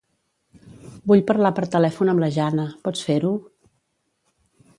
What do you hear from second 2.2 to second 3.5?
la Jana, pots fer-ho?